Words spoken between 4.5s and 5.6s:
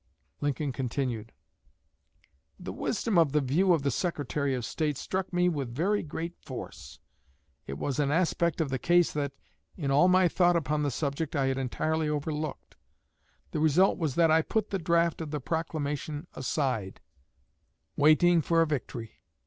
of State struck me